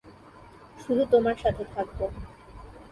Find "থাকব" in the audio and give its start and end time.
1.73-1.99